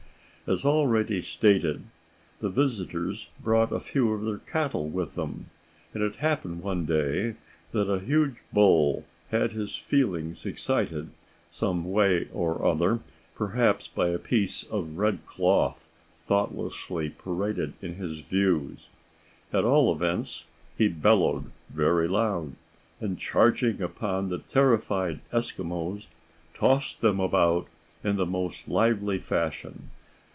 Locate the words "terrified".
24.39-25.21